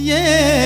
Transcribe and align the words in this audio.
वतन 0.00 0.59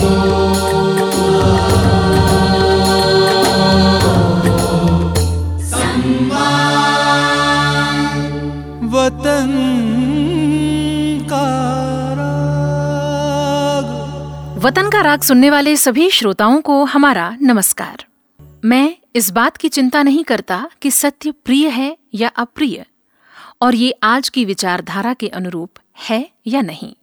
का 11.30 12.14
राग। 12.14 14.64
वतन 14.64 14.90
का 14.90 15.00
राग 15.00 15.20
सुनने 15.20 15.50
वाले 15.50 15.76
सभी 15.76 16.10
श्रोताओं 16.10 16.60
को 16.60 16.84
हमारा 16.84 17.36
नमस्कार। 17.42 18.04
मैं 18.64 18.96
इस 19.16 19.30
बात 19.30 19.56
की 19.56 19.68
चिंता 19.68 20.02
नहीं 20.02 20.24
करता 20.24 20.70
कि 20.82 20.90
सत्य 20.90 21.30
प्रिय 21.30 21.68
है 21.68 21.96
या 22.14 22.28
अप्रिय, 22.28 22.86
और 23.62 23.74
ये 23.74 23.94
आज 24.02 24.28
की 24.28 24.44
विचारधारा 24.44 25.14
के 25.14 25.28
अनुरूप 25.28 25.70
है 26.08 26.30
या 26.46 26.60
नहीं। 26.60 26.94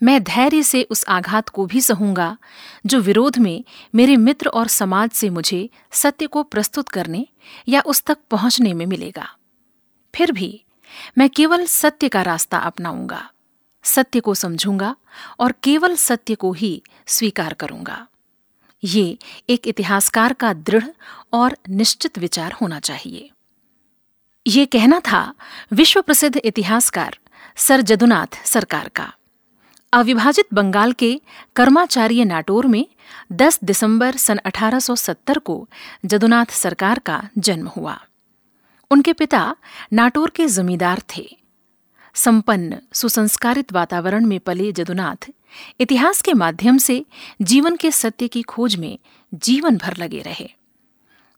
मैं 0.00 0.22
धैर्य 0.24 0.62
से 0.62 0.82
उस 0.82 1.04
आघात 1.08 1.48
को 1.48 1.66
भी 1.66 1.80
सहूँगा, 1.80 2.36
जो 2.86 3.00
विरोध 3.00 3.38
में 3.38 3.64
मेरे 3.94 4.16
मित्र 4.16 4.48
और 4.48 4.68
समाज 4.68 5.10
से 5.10 5.30
मुझे 5.30 5.68
सत्य 5.92 6.26
को 6.26 6.42
प्रस्तुत 6.42 6.88
करने 6.88 7.26
या 7.68 7.80
उस 7.80 8.02
तक 8.02 8.18
पहुँचने 8.30 8.74
में 8.74 8.84
मिलेगा। 8.86 9.28
फिर 10.14 10.32
भी 10.32 10.60
मैं 11.18 11.28
केवल 11.30 11.66
सत्य 11.66 12.08
का 12.08 12.22
रास्ता 12.22 12.58
अपनाऊँगा, 12.58 13.30
सत्य 13.84 14.20
को 14.20 14.34
समझूँगा 14.34 14.94
और 15.40 15.54
केवल 15.62 15.96
सत्य 15.96 16.34
को 16.34 16.52
ही 16.52 16.82
स्वीकार 17.06 17.52
करूँगा। 17.52 18.06
ये 18.82 19.18
एक 19.48 19.66
इतिहासकार 19.68 20.32
का 20.32 20.52
दृढ़ 20.52 20.84
और 21.32 21.56
निश्चित 21.68 22.18
विचार 22.18 22.52
होना 22.52 22.80
चाहिए। 22.80 23.30
ये 24.46 24.66
कहना 24.66 25.00
था 25.00 25.32
विश्व 25.72 26.00
प्रसिद्ध 26.02 26.36
इतिहासकार 26.36 27.18
सर 27.56 27.80
जदुनाथ 27.80 28.44
सरकार 28.44 28.88
का। 28.88 29.12
अविभाजित 29.92 30.46
बंगाल 30.54 30.92
के 30.92 31.20
कर्माचार्य 31.56 32.24
नाटोर 32.24 32.66
में 32.66 32.86
10 33.32 33.64
दिसंबर 33.64 34.16
सन 34.16 34.38
1870 34.46 35.38
को 35.38 35.68
जदुनाथ 36.04 36.46
सरकार 36.46 36.98
का 36.98 37.28
जन्म 37.38 37.66
हुआ। 37.66 38.00
उनके 38.90 39.12
पिता 39.12 39.56
नाटोर 39.92 40.30
के 40.30 40.46
जमींदार 40.46 41.02
थे। 41.16 41.36
संपन्न, 42.14 42.78
सुसंस्कारित 42.92 43.72
वातावरण 43.72 44.26
में 44.26 44.40
पले 44.40 44.72
जदुनाथ 44.72 45.30
इतिहास 45.80 46.22
के 46.22 46.32
माध्यम 46.32 46.78
से 46.78 47.06
जीवन 47.42 47.76
के 47.76 47.90
सत्य 47.90 48.28
की 48.28 48.42
खोज 48.42 48.76
में 48.76 48.98
जीवन 49.34 49.76
भर 49.76 49.96
लगे 49.96 50.22
रहे। 50.22 50.50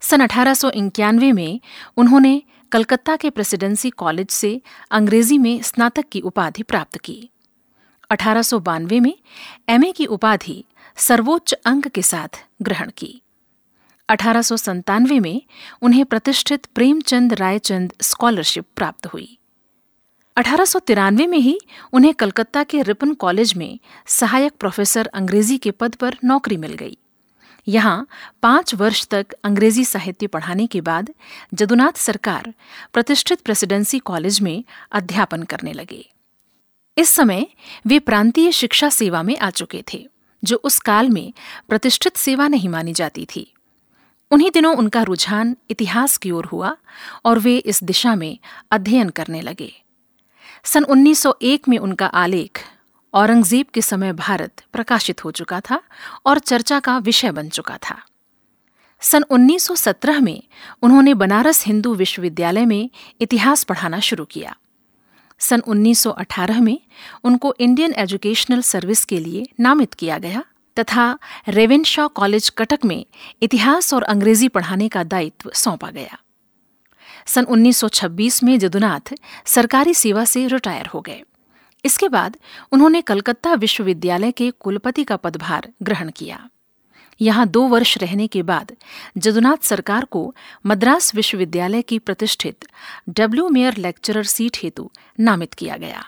सन 0.01 0.21
अठारह 0.21 0.55
सौ 0.55 0.71
इक्यानवे 0.71 1.33
में 1.33 1.61
उन्होंने 1.97 2.43
कलकत्ता 2.73 3.17
के 3.17 3.31
प्रेसिडेंसी 3.31 3.91
कॉलेज 3.91 4.31
से 4.31 4.63
अंग्रेज़ी 4.91 5.39
में 5.39 5.63
स्नातक 5.63 6.05
की 6.13 6.21
उपाधि 6.21 6.63
प्राप्त 6.63 6.99
की। 6.99 7.31
अठारह 8.11 8.43
सौ 8.43 8.59
बानवे 8.59 9.01
में 9.01 9.15
एमए 9.69 9.93
की 9.93 10.07
उपाधि 10.07 10.65
सर्वोच्च 10.97 11.53
अंक 11.53 11.87
के 11.89 12.03
साथ 12.03 12.29
ग्रहण 12.63 12.91
की। 12.97 13.23
अठारह 14.09 14.43
में 15.21 15.43
उन्हें 15.83 16.05
प्रतिष्ठित 16.05 16.67
प्रेमचंद 16.67 17.33
रायचंद 17.33 17.93
स्कॉलरशिप 18.03 18.67
प्राप्त 18.77 19.07
हुई। 19.07 19.39
अठारह 20.37 20.65
सौ 20.65 20.79
तिरानवे 20.79 21.27
में 21.27 21.39
ही 21.39 21.59
उन्हें 21.93 22.15
कलकत्ता 22.15 22.65
के 22.65 22.83
रिपन 22.83 23.15
कॉलेज 23.15 23.55
में 23.55 23.79
सहायक 24.07 24.53
प्रोफेसर 24.61 25.07
अंग्रेज़ी 25.07 25.59
के 25.59 25.71
पद 25.71 25.95
पर 25.95 26.17
नौकरी 26.25 26.57
मिल 26.57 26.75
गई। 26.75 26.97
यहाँ 27.67 28.07
पाँच 28.43 28.75
वर्ष 28.75 29.07
तक 29.07 29.33
अंग्रेज़ी 29.45 29.85
साहित्य 29.85 30.27
पढ़ाने 30.27 30.67
के 30.67 30.81
बाद 30.81 31.11
जदुनाथ 31.55 31.93
सरकार 31.93 32.55
प्रतिष्ठित 32.93 33.41
प्रेसिडेंसी 33.41 33.99
कॉलेज 33.99 34.41
में 34.41 34.65
अध्यापन 34.93 35.43
करने 35.43 35.73
लगे। 35.73 36.09
इस 37.01 37.09
समय 37.09 37.47
वे 37.87 37.99
प्रांतीय 37.99 38.53
शिक्षा 38.53 38.89
सेवा 38.89 39.23
में 39.23 39.39
आ 39.39 39.51
चुके 39.51 39.85
थे, 39.93 40.09
जो 40.45 40.57
उस 40.57 40.79
काल 40.79 41.09
में 41.09 41.33
प्रतिष्ठित 41.69 42.17
सेवा 42.17 42.49
नहीं 42.49 42.69
मानी 42.69 42.93
जाती 42.93 43.27
थी। 43.37 43.55
उन्हीं 44.31 44.51
दिनों 44.55 44.77
उनका 44.77 45.03
रुझान 45.03 45.57
इतिहास 45.71 46.17
की 46.17 46.31
ओर 46.31 46.45
हुआ 46.45 46.77
और 47.25 47.39
वे 47.39 47.57
इस 47.57 47.85
दिशा 47.85 48.15
में 48.15 48.39
अध्ययन 48.71 49.09
करने 49.09 49.41
लगे। 49.41 49.73
सन 50.65 50.85
1901 50.85 51.69
में 51.69 51.79
उनका 51.79 52.07
आलेख 52.07 52.65
औरंगज़ेब 53.15 53.67
के 53.75 53.83
समय 53.83 54.13
भारत 54.13 54.63
प्रकाशित 54.73 55.25
हो 55.25 55.31
चुका 55.31 55.61
था 55.61 55.83
और 56.27 56.39
चर्चा 56.39 56.81
का 56.81 56.99
विषय 56.99 57.31
बन 57.31 57.49
चुका 57.49 57.77
था। 57.77 58.03
सन 59.01 59.23
1917 59.23 60.21
में 60.21 60.43
उन्होंने 60.83 61.15
बनारस 61.15 61.67
हिंदू 61.67 61.95
विश्वविद्यालय 61.95 62.65
में 62.65 62.91
इतिहास 63.21 63.65
पढ़ाना 63.65 64.01
शुरू 64.01 64.25
किया। 64.25 64.57
सन 65.41 65.61
1918 65.61 66.61
में 66.61 66.79
उनको 67.25 67.55
इंडियन 67.61 67.95
एजुकेशनल 67.95 68.63
सर्विस 68.63 69.05
के 69.05 69.19
लिए 69.19 69.47
नामित 69.61 69.95
किया 69.95 70.19
गया 70.19 70.45
तथा 70.79 71.19
रेवेनशॉ 71.49 72.09
कॉलेज 72.09 72.51
कटक 72.51 72.85
में 72.85 73.07
इतिहास 73.43 73.95
और 73.95 74.03
अंग्रेज़ी 74.03 74.49
पढ़ाने 74.49 74.89
का 74.89 75.05
दायित्व 75.05 75.51
सौंपा 75.55 75.91
गया। 75.91 76.19
सन 77.27 77.45
1926 77.45 78.43
में 78.43 78.59
जदुनाथ 78.59 79.15
सरकारी 79.47 79.95
सेवा 79.95 80.25
से 80.25 80.47
रिटायर 80.47 80.87
हो 80.87 81.01
गए। 81.01 81.23
इसके 81.85 82.09
बाद 82.09 82.37
उन्होंने 82.73 83.01
कलकत्ता 83.01 83.55
विश्वविद्यालय 83.55 84.33
के 84.33 84.51
कुलपति 84.51 85.05
का 85.05 85.17
पदभार 85.17 85.73
ग्रहण 85.83 86.11
किया। 86.11 86.49
यहाँ 87.21 87.47
दो 87.49 87.63
वर्ष 87.69 87.99
रहने 87.99 88.27
के 88.27 88.43
बाद 88.43 88.73
जदुनाथ 89.19 89.57
सरकार 89.63 90.05
को 90.05 90.35
मद्रास 90.67 91.15
विश्वविद्यालय 91.15 91.83
की 91.83 91.99
प्रतिष्ठित 91.99 92.65
डब्ल्यू 93.09 93.49
मेयर 93.49 93.77
लेक्चरर 93.77 94.25
सीट 94.25 94.57
हेतु 94.63 94.91
नामित 95.21 95.55
किया 95.55 95.77
गया। 95.77 96.05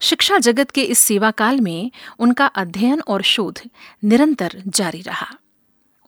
शिक्षा 0.00 0.38
जगत 0.38 0.70
के 0.70 0.82
इस 0.82 0.98
सेवा 0.98 1.30
काल 1.30 1.60
में 1.60 1.90
उनका 2.18 2.46
अध्ययन 2.46 3.00
और 3.00 3.22
शोध 3.22 3.60
निरंतर 4.04 4.62
जारी 4.66 5.00
रहा। 5.00 5.26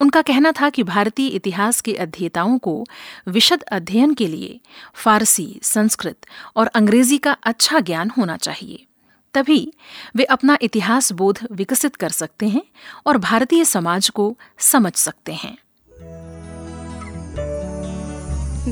उनका 0.01 0.23
कहना 0.23 0.53
था 0.53 0.71
कि 0.71 0.83
भारतीय 0.83 1.29
इतिहास 1.29 1.81
के 1.81 1.95
अध्येताओं 1.95 2.59
को 2.59 2.85
विशद 3.29 3.63
अध्ययन 3.63 4.15
के 4.15 4.27
लिए 4.27 4.61
फारसी, 4.95 5.61
संस्कृत 5.63 6.27
और 6.57 6.67
अंग्रेज़ी 6.67 7.19
का 7.19 7.33
अच्छा 7.33 7.81
ज्ञान 7.81 8.11
होना 8.11 8.37
चाहिए। 8.37 8.85
तभी 9.35 9.73
वे 10.17 10.25
अपना 10.25 10.59
इतिहास 10.63 11.13
बोध 11.13 11.39
विकसित 11.53 11.97
कर 11.97 12.09
सकते 12.09 12.47
हैं 12.47 12.63
और 13.07 13.19
भारतीय 13.19 13.65
समाज 13.65 14.09
को 14.09 14.37
समझ 14.59 14.95
सकते 14.95 15.33
हैं। 15.33 15.59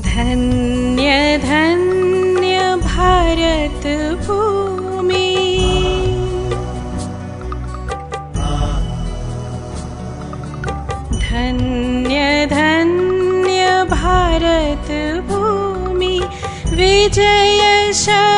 धन्य 0.01 1.37
धन्य 1.37 2.75
भारत 2.75 3.85
भूमि। 4.25 5.37
धन्य 11.17 12.45
धन्य 12.45 13.83
भारत 13.83 14.87
भूमि। 15.23 16.19
विजय 16.67 17.93
शक्ति 17.93 18.36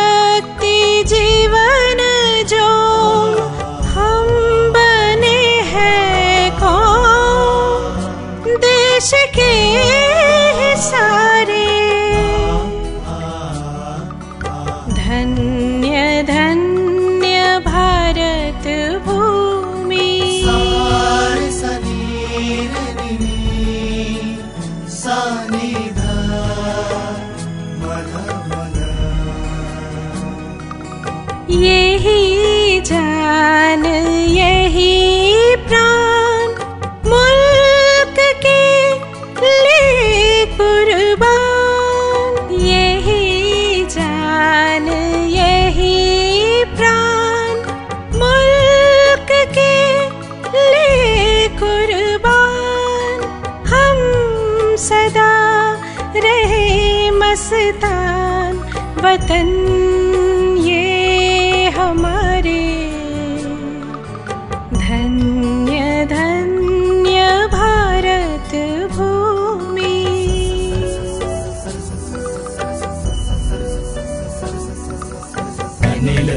यही 31.49 32.79
जान 32.85 33.83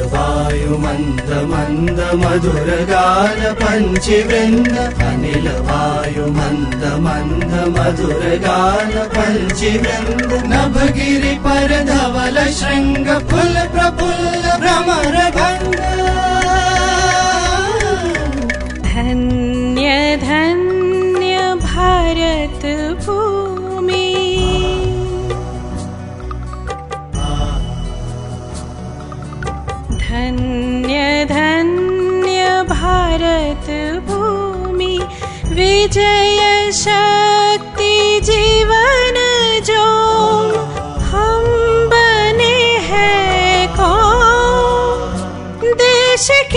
मन्द 0.02 1.30
मन्द 1.50 1.98
मधुर 2.22 2.68
गान 2.90 3.40
पञ्चवृन्द 3.60 4.76
अनिल 5.08 5.48
वायु 5.68 6.26
मन्द 6.38 6.84
मन्द 7.06 7.52
मधुर 7.76 8.24
गान 8.46 8.92
पञ्चवृन्द 9.14 10.32
नभगिरि 10.52 11.34
पर 11.46 11.78
धवल 11.90 12.44
शृङ्ग 12.58 13.08
फुल 13.30 13.54
प्रफुल्ल 13.74 14.58
भ्रमर 14.64 15.18
भङ्ग 15.38 16.41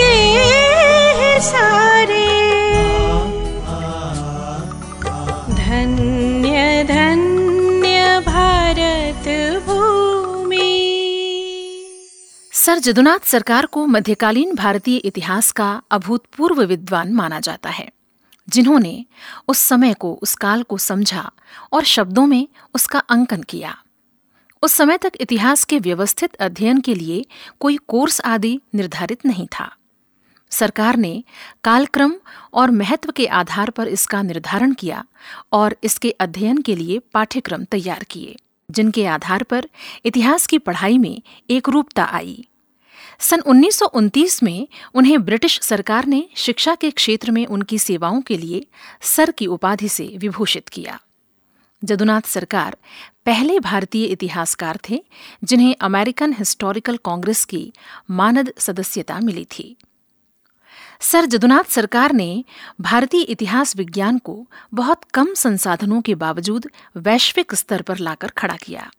के 0.00 1.40
सारे। 1.40 2.24
धन्य 5.54 6.84
धन्य 6.84 8.20
भारत 8.20 9.24
भूमि। 9.66 10.72
सर, 12.52 12.78
जदुनाथ 12.78 13.26
सरकार 13.26 13.66
को 13.66 13.86
मध्यकालीन 13.86 14.54
भारतीय 14.54 14.96
इतिहास 14.96 15.52
का 15.52 15.82
अभूतपूर्व 15.90 16.62
विद्वान 16.62 17.12
माना 17.12 17.40
जाता 17.40 17.70
है, 17.70 17.88
जिन्होंने 18.48 19.04
उस 19.48 19.58
समय 19.58 19.94
को, 19.94 20.18
उस 20.22 20.34
काल 20.34 20.62
को 20.62 20.78
समझा 20.78 21.30
और 21.72 21.84
शब्दों 21.84 22.26
में 22.26 22.48
उसका 22.74 22.98
अंकन 22.98 23.42
किया। 23.42 23.76
उस 24.62 24.72
समय 24.72 24.98
तक 24.98 25.12
इतिहास 25.20 25.64
के 25.64 25.78
व्यवस्थित 25.78 26.34
अध्ययन 26.34 26.80
के 26.80 26.94
लिए 26.94 27.24
कोई 27.60 27.76
कोर्स 27.88 28.20
आदि 28.20 28.60
निर्धारित 28.74 29.26
नहीं 29.26 29.46
था। 29.58 29.72
सरकार 30.56 30.96
ने 30.96 31.12
कालक्रम 31.64 32.12
और 32.52 32.70
महत्व 32.70 33.10
के 33.10 33.26
आधार 33.34 33.70
पर 33.70 33.88
इसका 33.88 34.22
निर्धारण 34.22 34.72
किया 34.72 35.04
और 35.52 35.76
इसके 35.84 36.10
अध्ययन 36.10 36.60
के 36.62 36.74
लिए 36.76 36.98
पाठ्यक्रम 37.12 37.64
तैयार 37.64 38.04
किए, 38.10 38.36
जिनके 38.68 39.06
आधार 39.06 39.42
पर 39.42 39.68
इतिहास 40.04 40.46
की 40.46 40.58
पढ़ाई 40.58 40.98
में 40.98 41.22
एक 41.50 41.68
रूपता 41.68 42.04
आई। 42.04 42.44
सन 43.20 43.40
1929 43.40 44.42
में 44.42 44.68
उन्हें 44.94 45.24
ब्रिटिश 45.24 45.60
सरकार 45.62 46.06
ने 46.06 46.28
शिक्षा 46.36 46.74
के 46.74 46.90
क्षेत्र 46.90 47.30
में 47.30 47.44
उनकी 47.46 47.78
सेवाओं 47.78 48.20
के 48.20 48.36
लिए 48.36 48.66
सर 49.00 49.30
की 49.30 49.46
उपाधि 49.46 49.88
से 49.88 50.06
विभूषित 50.16 50.68
किया। 50.68 50.98
जदुनाथ 51.82 52.26
सरकार 52.26 52.76
पहले 53.26 53.58
भारतीय 53.60 54.04
इतिहासकार 54.04 54.78
थे, 54.88 55.02
जिन्हें 55.44 55.74
अमेरिकन 55.80 56.32
हिस्टोरिकल 56.32 56.96
कांग्रेस 57.04 57.44
की 57.44 57.72
मानद 58.10 58.52
सदस्यता 58.58 59.18
मिली 59.20 59.44
थी। 59.44 59.76
सर 61.00 61.26
जदुनाथ 61.26 61.64
सरकार 61.64 62.12
ने 62.12 62.44
भारतीय 62.80 63.22
इतिहास 63.22 63.76
विज्ञान 63.76 64.18
को 64.18 64.46
बहुत 64.74 65.04
कम 65.04 65.34
संसाधनों 65.34 66.00
के 66.00 66.14
बावजूद 66.14 66.70
वैश्विक 66.96 67.54
स्तर 67.54 67.82
पर 67.82 67.98
लाकर 67.98 68.28
खड़ा 68.28 68.56
किया। 68.56 68.90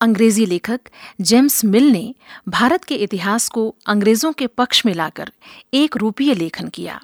अंग्रेज़ी 0.00 0.46
लेखक 0.46 0.80
जेम्स 1.20 1.64
मिल 1.64 1.90
ने 1.90 2.14
भारत 2.48 2.84
के 2.84 2.94
इतिहास 2.94 3.48
को 3.48 3.74
अंग्रेज़ों 3.86 4.32
के 4.32 4.46
पक्ष 4.46 4.86
में 4.86 4.94
लाकर 4.94 5.32
एक 5.74 5.96
रूपीय 5.96 6.34
लेखन 6.34 6.68
किया। 6.68 7.00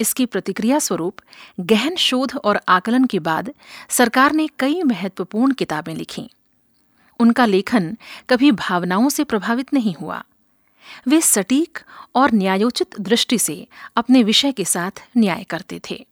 इसकी 0.00 0.26
प्रतिक्रिया 0.26 0.78
स्वरूप 0.78 1.16
गहन 1.60 1.96
शोध 1.96 2.32
और 2.44 2.60
आकलन 2.68 3.04
के 3.04 3.18
बाद 3.18 3.52
सरकार 3.88 4.32
ने 4.32 4.48
कई 4.58 4.82
महत्वपूर्ण 4.82 5.52
किताबें 5.52 5.94
लिखीं। 5.94 6.26
उनका 7.20 7.46
लेखन 7.46 7.96
कभी 8.30 8.52
भावनाओं 8.52 9.08
से 9.08 9.24
प्रभावित 9.24 9.72
नहीं 9.72 9.94
हुआ। 9.94 10.24
वे 11.08 11.20
सटीक 11.20 11.78
और 12.14 12.32
न्यायोचित 12.32 13.00
दृष्टि 13.00 13.38
से 13.38 13.66
अपने 13.96 14.22
विषय 14.22 14.52
के 14.52 14.64
साथ 14.64 15.02
न्याय 15.16 15.44
करते 15.44 15.80
थे। 15.90 16.04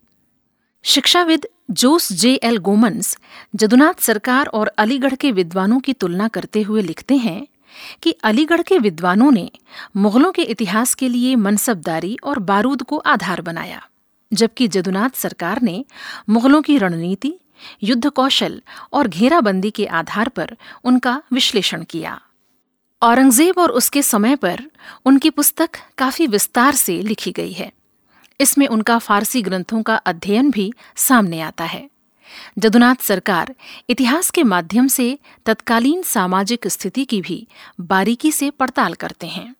शिक्षाविद 0.85 1.47
जोस 1.71 2.13
जे 2.13 2.35
एल 2.35 2.57
गोमन्स 2.59 3.17
जदुनाथ 3.55 4.01
सरकार 4.01 4.47
और 4.47 4.69
अलीगढ़ 4.79 5.15
के 5.15 5.33
विद्वानों 5.33 5.81
की 5.81 5.93
तुलना 5.93 6.29
करते 6.29 6.63
हुए 6.63 6.83
लिखते 6.83 7.17
हैं 7.17 7.47
कि 8.03 8.11
अलीगढ़ 8.25 8.63
के 8.63 8.79
विद्वानों 8.79 9.31
ने 9.33 9.51
मुगलों 9.97 10.31
के 10.33 10.43
इतिहास 10.43 10.95
के 10.95 11.09
लिए 11.09 11.35
मनसबदारी 11.37 12.17
और 12.25 12.39
बारूद 12.39 12.83
को 12.83 12.97
आधार 12.97 13.41
बनाया, 13.41 13.83
जबकि 14.33 14.69
जदुनाथ 14.69 15.11
सरकार 15.11 15.63
ने 15.63 15.85
मुगलों 16.29 16.63
की 16.63 16.79
रणनीति 16.79 17.35
युद्ध 17.83 18.09
कौशल 18.09 18.61
और 18.93 19.09
घेराबंदी 19.09 19.71
के 19.71 19.87
आधार 19.87 20.29
पर 20.29 20.57
उनका 20.85 21.21
विश्लेषण 21.33 21.85
किया। 21.85 22.21
औरंगज़ेब 23.03 23.59
और 23.59 23.71
उसके 23.71 24.03
समय 24.03 24.37
पर 24.37 24.61
उनकी 25.07 25.31
पुस्तक 25.31 25.77
काफ़ी 25.99 26.27
विस्तार 26.27 26.75
से 26.75 27.01
लिखी 27.03 27.31
गई 27.33 27.53
है। 27.53 27.71
इसमें 28.41 28.67
उनका 28.67 28.99
फारसी 28.99 29.43
ग्रंथों 29.43 29.83
का 29.83 29.95
अध्ययन 29.97 30.51
भी 30.51 30.73
सामने 30.97 31.41
आता 31.41 31.65
है। 31.65 31.89
जदुनाथ 32.59 33.03
सरकार 33.03 33.55
इतिहास 33.91 34.31
के 34.31 34.43
माध्यम 34.43 34.89
से 34.89 35.19
तत्कालीन 35.47 36.03
सामाजिक 36.03 36.69
स्थिति 36.69 37.05
की 37.05 37.21
भी 37.21 37.47
बारीकी 37.81 38.33
से 38.33 38.51
पड़ताल 38.51 38.95
करते 38.95 39.27
हैं। 39.27 39.55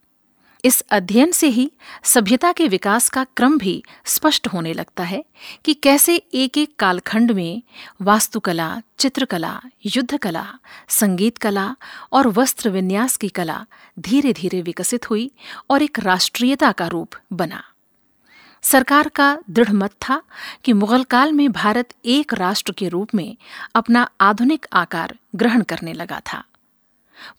इस 0.65 0.85
अध्ययन 0.91 1.33
से 1.33 1.49
ही 1.49 1.73
सभ्यता 2.05 2.53
के 2.53 2.69
विकास 2.69 3.09
का 3.09 3.25
क्रम 3.25 3.59
भी 3.59 3.85
स्पष्ट 4.05 4.47
होने 4.47 4.73
लगता 4.73 5.03
है 5.03 5.25
कि 5.65 5.75
कैसे 5.75 6.17
एक 6.17 6.59
एक 6.59 6.77
कालखंड 6.79 7.31
में 7.31 7.63
वास्तुकला, 8.03 8.83
चित्रकला, 8.99 9.61
युद्धकला 9.87 10.47
संगीत 10.89 11.39
कला 11.39 11.77
और 12.13 12.29
वस्त्र 12.29 12.71
विन्यास 12.71 13.17
की 13.17 13.29
कला 13.29 13.67
धीरे 13.99 14.33
धीरे 14.33 14.63
विकसित 14.63 15.11
हुई 15.11 15.31
और 15.71 15.83
एक 15.83 15.99
राष्ट्रीयता 15.99 16.73
का 16.73 16.87
रूप 16.87 17.15
बना। 17.33 17.65
सरकार 18.63 19.09
का 19.09 19.39
दृढ़ 19.51 19.73
मत 19.73 19.91
था 19.91 20.23
कि 20.65 20.73
मुगल 20.73 21.05
काल 21.05 21.33
में 21.33 21.53
भारत 21.53 21.95
एक 22.05 22.35
राष्ट्र 22.35 22.73
के 22.73 22.89
रूप 22.89 23.15
में 23.15 23.37
अपना 23.75 24.09
आधुनिक 24.21 24.67
आकार 24.73 25.17
ग्रहण 25.35 25.63
करने 25.63 25.93
लगा 25.93 26.21
था। 26.33 26.45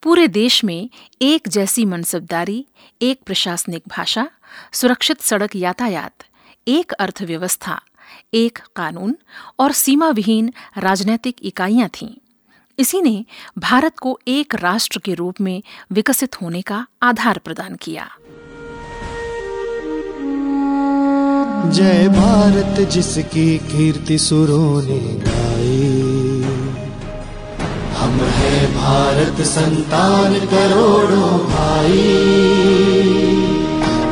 पूरे 0.03 0.27
देश 0.27 0.63
में 0.63 0.89
एक 1.21 1.47
जैसी 1.47 1.85
मनसबदारी, 1.85 2.65
एक 3.01 3.19
प्रशासनिक 3.25 3.83
भाषा, 3.87 4.29
सुरक्षित 4.73 5.21
सड़क 5.21 5.55
यातायात, 5.55 6.13
एक 6.67 6.91
अर्थव्यवस्था, 6.91 7.81
एक 8.33 8.59
कानून 8.75 9.17
और 9.59 9.71
सीमा 9.71 10.09
विहीन 10.09 10.53
राजनैतिक 10.77 11.35
इकाइयाँ 11.43 11.89
थीं। 11.89 12.13
इसी 12.79 13.01
ने 13.01 13.25
भारत 13.57 13.99
को 13.99 14.19
एक 14.27 14.55
राष्ट्र 14.55 14.99
के 14.99 15.13
रूप 15.13 15.41
में 15.41 15.63
विकसित 15.91 16.41
होने 16.41 16.61
का 16.61 16.87
आधार 17.03 17.37
प्रदान 17.37 17.75
किया। 17.75 18.09
जय 21.69 22.07
भारत 22.07 22.89
जिसकी 22.89 23.57
कीर्ति 23.57 24.17
सुरों 24.17 24.83
ने 24.83 24.99
गाई। 24.99 26.01
हम 27.93 28.19
भारत 28.81 29.41
संतान 29.41 30.33
करोड़ों 30.33 31.39
भाई। 31.39 31.97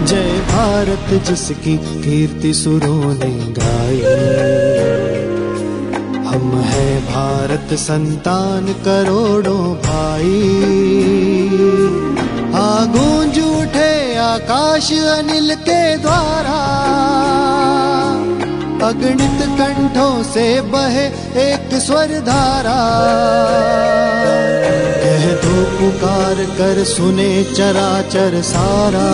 जय 0.04 0.40
भारत 0.50 1.24
जिसकी 1.24 1.78
कीर्ति 1.78 2.54
सुरों 2.54 3.14
ने 3.14 3.54
गाई। 3.60 4.02
हम 6.26 6.62
हैं 6.62 7.06
भारत 7.06 7.74
संतान 7.74 8.66
करोड़ों 8.66 9.76
भाई। 9.76 10.44
आ 12.56 12.86
गूंज 12.86 13.40
उठे 13.40 14.16
आकाश 14.16 14.94
अनिल 14.94 15.56
के 15.56 15.98
द्वारा। 15.98 16.60
अगणित 18.90 19.42
कंठों 19.58 20.24
से 20.24 20.44
बहे 20.62 21.06
एक 21.42 21.74
स्वर 21.80 22.14
धारा 22.20 22.78
कह 25.04 25.26
दो 25.44 25.64
पुकार 25.74 26.44
कर 26.58 26.84
सुने 26.84 27.30
चराचर 27.54 28.42
सारा। 28.42 29.06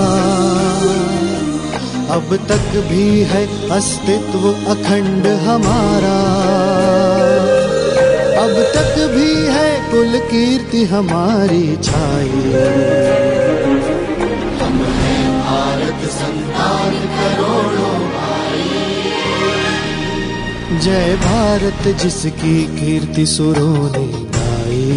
अब 2.16 2.36
तक 2.50 2.72
भी 2.90 3.08
है 3.24 3.44
अस्तित्व 3.70 4.50
अखंड 4.72 5.28
हमारा। 5.44 6.18
अब 8.44 8.54
तक 8.76 8.98
भी 9.16 9.32
है 9.56 9.72
कुल 9.92 10.20
कीर्ति 10.32 10.84
हमारी 10.86 11.66
छाई। 11.84 13.35
जय 20.86 21.16
भारत 21.16 21.88
जिसकी 21.98 22.66
कीर्ति 22.66 23.26
सुरों 23.26 23.92
ने 23.92 24.08
गाई 24.36 24.90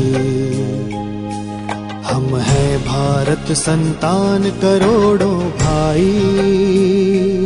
हम 2.04 2.37
हैं 2.37 2.78
भारत 2.80 3.52
संतान 3.52 4.50
करोड़ों 4.50 5.38
भाई। 5.40 7.38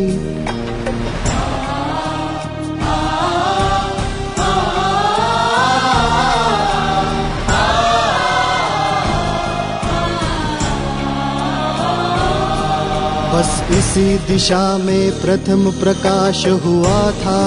इसी 13.79 14.19
दिशा 14.19 14.79
में 14.79 15.21
प्रथम 15.21 15.71
प्रकाश 15.71 16.47
हुआ 16.47 17.11
था। 17.11 17.43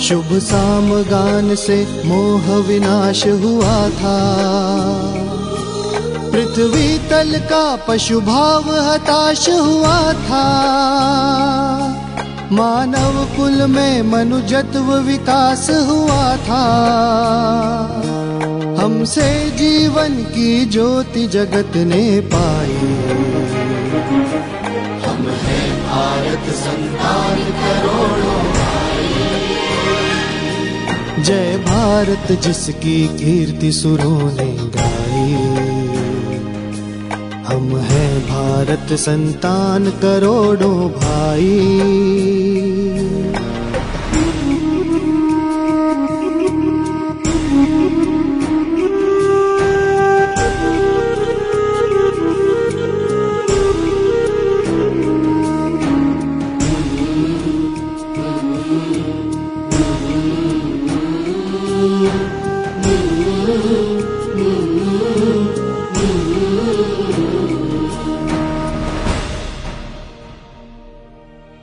शुभ 0.00 0.28
साम 0.32 1.02
गान 1.02 1.54
से 1.54 2.02
मोह 2.04 2.56
विनाश 2.56 3.26
हुआ 3.26 3.88
था। 3.88 4.18
पृथ्वी 6.32 6.98
तल 6.98 7.38
का 7.38 7.76
पशु 7.76 8.20
भाव 8.20 8.74
हताश 8.76 9.48
हुआ 9.48 10.12
था। 10.12 10.46
मानव 12.52 13.36
कुल 13.36 13.66
में 13.66 14.02
मनुजत्व 14.02 14.94
विकास 14.94 15.70
हुआ 15.70 16.36
था। 16.36 16.66
हमसे 18.80 19.50
जीवन 19.50 20.14
की 20.14 20.64
ज्योति 20.66 21.26
जगत 21.26 21.76
ने 21.76 22.20
पाई। 22.20 23.35
जय 31.26 31.56
भारत 31.56 32.32
जिसकी 32.32 33.08
कीर्ति 33.08 33.72
सुरों 33.72 34.32
ने 34.32 34.56
गाई। 34.58 35.32
हम 37.46 37.76
हैं 37.76 38.22
भारत 38.22 38.92
संतान 38.92 39.90
करोड़ों 39.90 40.90
भाई। 40.90 42.65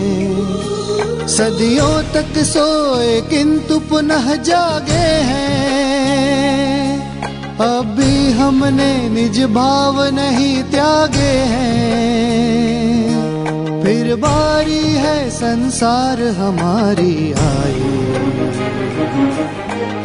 सदियों 1.28 2.04
तक 2.14 2.44
सोए 2.44 3.22
किंतु 3.22 3.80
पुनः 3.80 4.36
जागे 4.36 5.08
हैं। 5.32 6.69
अभी 7.62 8.32
हमने 8.32 9.10
निज 9.10 9.44
भाव 9.44 10.04
नहीं 10.16 10.64
त्यागे 10.64 11.32
हैं। 11.52 11.84
फिर 13.84 14.16
बारी 14.16 14.94
है 14.94 15.30
संसार 15.30 16.22
हमारी 16.22 17.16
आई। 17.32 17.90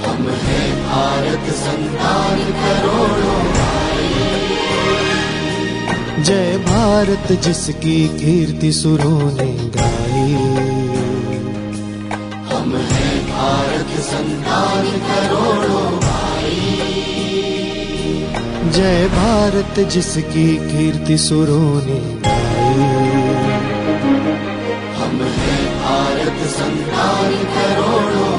हम 0.05 0.27
हैं 0.43 0.71
भारत 0.83 1.53
संतान 1.55 2.39
करोड़ों 2.63 3.43
जय 6.23 6.59
भारत 6.59 7.33
जिसकी 7.33 8.09
कीर्ति 8.09 8.73
सुरों 8.73 9.21
ने 9.33 9.53
गाई। 9.77 10.33
हम 12.51 12.77
हैं 12.77 13.17
भारत 13.29 14.01
संतान 14.01 14.87
करोड़ों 15.09 15.85
जय 18.75 19.07
भारत 19.09 19.79
जिसकी 19.89 20.47
कीर्ति 20.57 21.19
सुरों 21.19 21.75
ने 21.87 21.99
गाई 22.21 22.73
हम 24.95 25.23
हैं 25.23 25.61
भारत 25.83 26.41
संतान 26.49 27.35
करोड़ों 27.55 28.33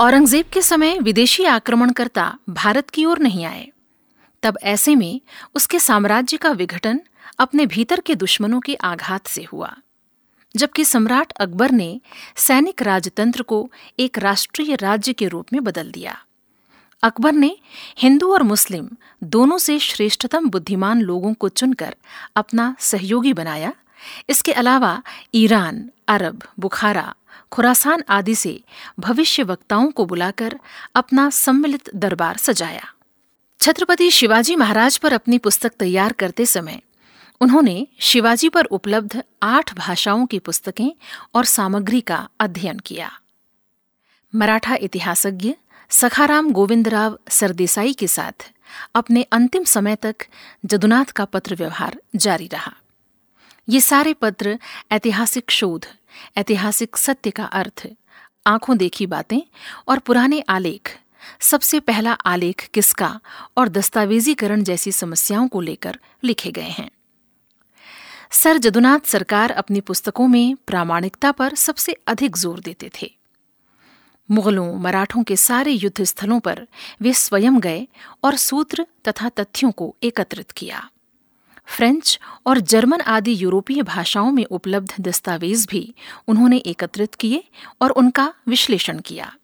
औरंगज़ेब 0.00 0.44
के 0.52 0.62
समय 0.62 0.98
विदेशी 0.98 1.44
आक्रमणकर्ता 1.44 2.32
भारत 2.48 2.90
की 2.90 3.04
ओर 3.04 3.18
नहीं 3.18 3.44
आए। 3.44 3.66
तब 4.42 4.58
ऐसे 4.62 4.94
में 4.94 5.20
उसके 5.54 5.78
साम्राज्य 5.78 6.36
का 6.36 6.50
विघटन 6.50 7.00
अपने 7.38 7.66
भीतर 7.66 8.00
के 8.00 8.14
दुश्मनों 8.14 8.60
के 8.60 8.74
आघात 8.74 9.26
से 9.26 9.46
हुआ। 9.52 9.76
जबकि 10.56 10.84
सम्राट 10.84 11.32
अकबर 11.32 11.70
ने 11.70 12.00
सैनिक 12.36 12.82
राजतंत्र 12.82 13.42
को 13.42 13.70
एक 13.98 14.18
राष्ट्रीय 14.18 14.74
राज्य 14.74 15.12
के 15.12 15.28
रूप 15.28 15.46
में 15.52 15.64
बदल 15.64 15.90
दिया। 15.90 16.18
अकबर 17.02 17.32
ने 17.32 17.56
हिंदू 17.98 18.32
और 18.32 18.42
मुस्लिम 18.42 18.88
दोनों 19.22 19.58
से 19.58 19.78
श्रेष्ठतम 19.78 20.50
बुद्धिमान 20.50 21.00
लोगों 21.00 21.34
को 21.34 21.48
चुनकर 21.48 21.96
अपना 22.36 22.76
सहयोगी 22.78 23.32
बनाया। 23.32 23.72
इसके 24.28 24.52
अलावा 24.52 25.02
ईरान, 25.34 25.90
अरब, 26.08 26.42
बुखारा, 26.58 27.14
खुरासान 27.52 28.02
आदि 28.08 28.34
से 28.34 28.60
भविष्य 29.00 29.42
वक्ताओं 29.42 29.90
को 29.90 30.04
बुलाकर 30.04 30.58
अपना 30.94 31.30
सम्मिलित 31.30 31.90
दरबार 31.94 32.36
सजाया। 32.36 32.92
छत्रपति 33.60 34.10
शिवाजी 34.10 34.56
महाराज 34.56 34.98
पर 34.98 35.12
अपनी 35.12 35.38
पुस्तक 35.38 35.72
तैयार 35.78 36.12
करते 36.12 36.46
समय 36.46 36.82
उन्होंने 37.40 37.86
शिवाजी 37.98 38.48
पर 38.48 38.64
उपलब्ध 38.64 39.22
आठ 39.42 39.74
भाषाओं 39.74 40.26
की 40.26 40.38
पुस्तकें 40.38 40.90
और 41.34 41.44
सामग्री 41.44 42.00
का 42.00 42.28
अध्ययन 42.40 42.78
किया। 42.78 43.10
मराठा 44.34 44.74
इतिहासज्ञ 44.74 45.54
सखाराम 45.90 46.52
गोविंदराव 46.52 47.18
सरदेसाई 47.28 47.92
के 47.92 48.06
साथ 48.06 48.50
अपने 48.94 49.22
अंतिम 49.22 49.64
समय 49.64 49.96
तक 49.96 50.16
जदुनाथ 50.64 51.04
का 51.04 51.24
पत्र 51.24 51.54
व्यवहार 51.54 52.00
जारी 52.16 52.46
रहा। 52.46 52.72
ये 53.68 53.80
सारे 53.80 54.14
पत्र 54.14 54.58
ऐतिहासिक 54.92 55.50
शोध, 55.50 55.86
ऐतिहासिक 56.36 56.96
सत्य 56.96 57.30
का 57.30 57.44
अर्थ, 57.44 57.88
आँखों 58.46 58.76
देखी 58.76 59.06
बातें 59.06 59.40
और 59.88 59.98
पुराने 59.98 60.40
आलेख, 60.40 60.98
सबसे 61.40 61.80
पहला 61.80 62.12
आलेख 62.12 62.68
किसका 62.74 63.20
और 63.56 63.68
दस्तावेजीकरण 63.68 64.62
जैसी 64.62 64.92
समस्याओं 64.92 65.48
को 65.48 65.60
लेकर 65.60 65.98
लिखे 66.24 66.50
गए 66.50 66.74
हैं। 66.78 66.90
सर 68.30 68.58
जदुनाथ 68.58 69.06
सरकार 69.06 69.50
अपनी 69.50 69.80
पुस्तकों 69.80 70.26
में 70.28 70.56
प्रामाणिकता 70.66 71.32
पर 71.32 71.54
सबसे 71.54 71.92
अधिक 72.06 72.36
ज़ोर 72.36 72.60
देते 72.60 72.90
थे। 73.02 73.10
मुगलों, 74.30 74.74
मराठों 74.74 75.22
के 75.22 75.36
सारे 75.36 75.72
युद्ध 75.72 76.04
स्थलों 76.04 76.40
पर 76.40 76.66
वे 77.02 77.12
स्वयं 77.12 77.58
गए 77.60 77.86
और 78.24 78.36
सूत्र 78.36 78.86
तथा 79.08 79.28
तथ्यों 79.28 79.70
को 79.70 79.94
एकत्रित 80.02 80.50
किया। 80.50 80.88
फ्रेंच 81.66 82.18
और 82.46 82.60
जर्मन 82.60 83.00
आदि 83.00 83.34
यूरोपीय 83.42 83.82
भाषाओं 83.82 84.30
में 84.32 84.44
उपलब्ध 84.44 84.94
दस्तावेज़ 85.00 85.66
भी 85.68 85.94
उन्होंने 86.28 86.56
एकत्रित 86.56 87.14
किए 87.14 87.44
और 87.82 87.90
उनका 87.90 88.32
विश्लेषण 88.48 89.00
किया। 89.00 89.34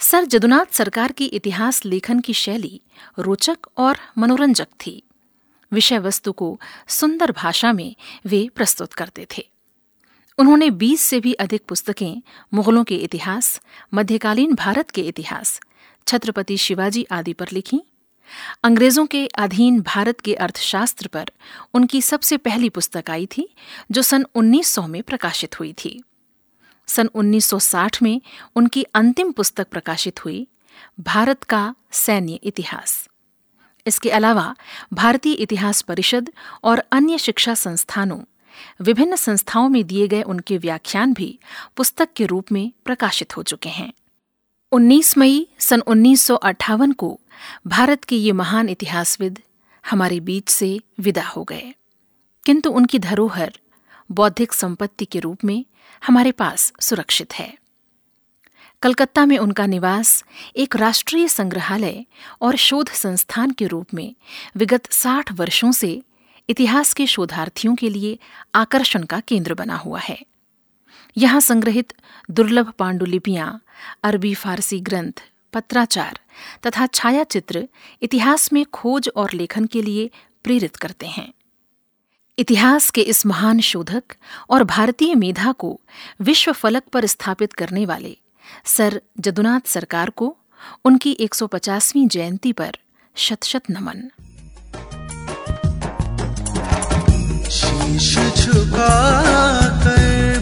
सर 0.00 0.24
जदुनाथ 0.24 0.72
सरकार 0.72 1.12
की 1.12 1.24
इतिहास 1.24 1.84
लेखन 1.84 2.20
की 2.20 2.32
शैली 2.34 2.80
रोचक 3.18 3.58
और 3.76 3.98
मनोरंजक 4.18 4.68
थी। 4.86 5.02
विषय 5.72 5.98
वस्तु 5.98 6.32
को 6.32 6.60
सुंदर 6.88 7.32
भाषा 7.32 7.72
में 7.72 7.96
वे 8.26 8.50
प्रस्तुत 8.54 8.92
करते 8.92 9.26
थे। 9.38 9.50
उन्होंने 10.38 10.70
20 10.70 11.00
से 11.00 11.20
भी 11.20 11.32
अधिक 11.32 11.62
पुस्तकें, 11.68 12.22
मुगलों 12.54 12.84
के 12.84 12.96
इतिहास, 12.96 13.60
मध्यकालीन 13.94 14.54
भारत 14.54 14.90
के 14.90 15.00
इतिहास, 15.00 15.60
छत्रपति 16.06 16.56
शिवाजी 16.56 17.06
आदि 17.10 17.32
पर 17.32 17.46
लिखी। 17.52 17.82
अंग्रेज़ों 18.64 19.06
के 19.06 19.26
अधीन 19.26 19.80
भारत 19.80 20.20
के 20.20 20.34
अर्थशास्त्र 20.34 21.06
पर 21.06 21.30
उनकी 21.74 22.02
सबसे 22.02 22.36
पहली 22.36 22.68
पुस्तक 22.68 23.04
आई 23.10 23.26
थी, 23.26 23.54
जो 23.90 24.02
सन 24.02 24.26
1900 24.34 24.86
में 24.86 25.02
प्रकाशित 25.02 25.60
हुई 25.60 25.72
थी। 25.72 26.02
सन 26.86 27.06
1960 27.06 28.02
में 28.02 28.20
उनकी 28.56 28.82
अंतिम 28.82 29.32
पुस्तक 29.32 29.68
प्रकाशित 29.68 30.24
हुई, 30.24 30.46
भारत 31.00 31.44
का 31.44 31.74
सैन्य 31.90 32.32
इतिहास। 32.32 33.09
इसके 33.86 34.10
अलावा 34.10 34.56
भारतीय 34.92 35.32
इतिहास 35.32 35.82
परिषद 35.82 36.32
और 36.64 36.82
अन्य 36.92 37.18
शिक्षा 37.18 37.54
संस्थानों, 37.54 38.20
विभिन्न 38.80 39.16
संस्थाओं 39.16 39.68
में 39.68 39.86
दिए 39.86 40.08
गए 40.08 40.22
उनके 40.22 40.58
व्याख्यान 40.58 41.12
भी 41.12 41.38
पुस्तक 41.76 42.08
के 42.16 42.26
रूप 42.26 42.52
में 42.52 42.72
प्रकाशित 42.84 43.36
हो 43.36 43.42
चुके 43.42 43.68
हैं। 43.68 43.92
19 44.72 45.18
मई 45.18 45.46
सन 45.58 45.80
1958 45.80 46.92
को 46.92 47.20
भारत 47.66 48.04
के 48.04 48.16
ये 48.16 48.32
महान 48.32 48.68
इतिहासविद 48.68 49.38
हमारे 49.90 50.20
बीच 50.20 50.48
से 50.48 50.80
विदा 51.00 51.26
हो 51.26 51.44
गए। 51.44 51.74
किंतु 52.44 52.70
उनकी 52.70 52.98
धरोहर 52.98 53.52
बौद्धिक 54.10 54.52
संपत्ति 54.52 55.04
के 55.04 55.18
रूप 55.18 55.44
में 55.44 55.64
हमारे 56.06 56.32
पास 56.32 56.72
सुरक्षित 56.80 57.34
है। 57.34 57.59
कलकत्ता 58.82 59.26
में 59.26 59.38
उनका 59.38 59.66
निवास 59.66 60.24
एक 60.56 60.76
राष्ट्रीय 60.76 61.28
संग्रहालय 61.28 62.04
और 62.40 62.56
शोध 62.56 62.88
संस्थान 62.88 63.50
के 63.50 63.66
रूप 63.66 63.94
में 63.94 64.14
विगत 64.56 64.92
साठ 64.92 65.32
वर्षों 65.32 65.72
से 65.72 66.02
इतिहास 66.48 66.92
के 66.92 67.06
शोधार्थियों 67.06 67.74
के 67.74 67.88
लिए 67.88 68.18
आकर्षण 68.54 69.02
का 69.02 69.20
केंद्र 69.20 69.54
बना 69.54 69.76
हुआ 69.76 70.00
है। 70.00 70.18
यहाँ 71.16 71.40
संग्रहित 71.40 71.92
दुर्लभ 72.30 72.70
पांडुलिपियाँ, 72.70 73.60
अरबी 74.02 74.34
फारसी 74.34 74.80
ग्रंथ, 74.80 75.12
पत्राचार 75.52 76.18
तथा 76.66 76.86
छायाचित्र 76.86 77.66
इतिहास 78.02 78.52
में 78.52 78.64
खोज 78.64 79.10
और 79.16 79.32
लेखन 79.32 79.64
के 79.64 79.82
लिए 79.82 80.10
प्रेरित 80.44 80.76
करते 80.76 81.06
हैं। 81.06 81.32
इतिहास 82.38 82.90
के 82.90 83.00
इस 83.00 83.26
महान 83.26 83.60
शोधक 83.60 84.16
और 84.50 84.64
भारतीय 84.64 85.14
मेधा 85.14 85.52
को 85.52 85.80
विश्व 86.20 86.52
फलक 86.52 86.82
पर 86.82 87.06
स्थापित 87.06 87.52
करने 87.52 87.86
वाले 87.86 88.16
सर 88.64 89.00
जदुनाथ 89.20 89.68
सरकार 89.68 90.10
को 90.10 90.36
उनकी 90.84 91.16
150वीं 91.20 92.08
जयंती 92.08 92.52
पर 92.52 92.76
शत 93.16 93.44
शत 93.44 93.62
नमन 93.70 94.08
झुका 98.36 98.88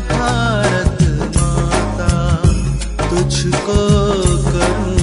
भारत 0.08 1.02
माता, 1.36 2.10
तुझको 3.10 3.78
करूँ 4.44 4.97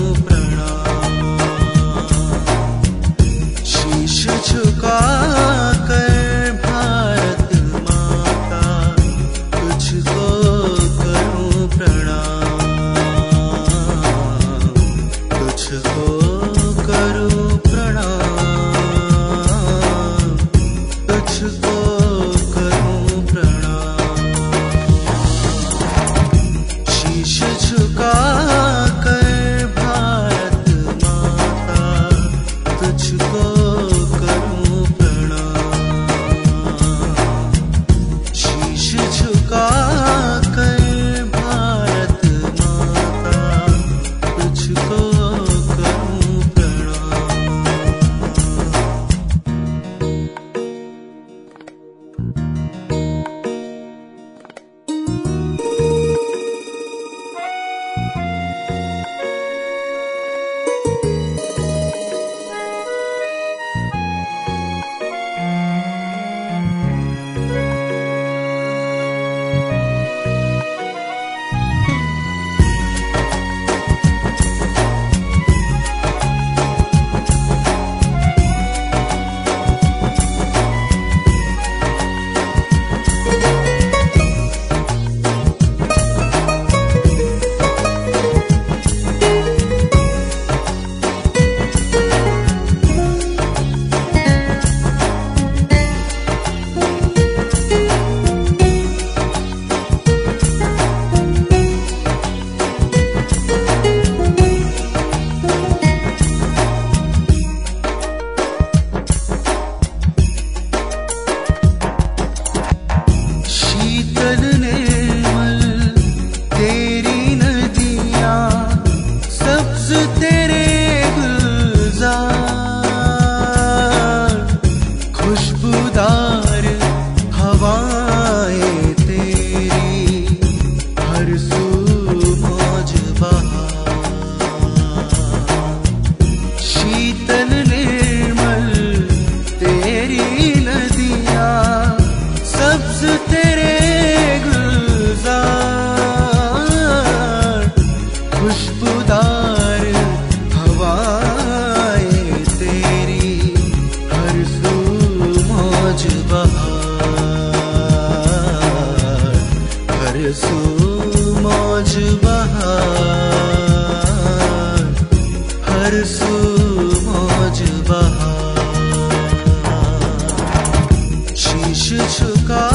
शीश 171.86 172.20
झुका 172.20 172.62
कर 172.72 172.75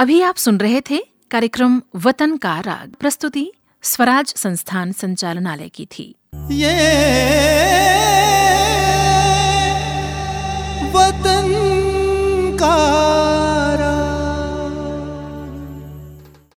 अभी 0.00 0.22
आप 0.22 0.36
सुन 0.36 0.58
रहे 0.58 0.80
थे 0.80 0.98
कार्यक्रम 1.30 1.82
वतन 1.96 2.36
का 2.36 2.60
राग। 2.60 2.94
प्रस्तुति 3.00 3.52
स्वराज 3.82 4.34
संस्थान 4.36 4.92
संचालनालय 4.92 5.68
की 5.68 5.86
थी। 5.86 6.14
ये 6.34 6.72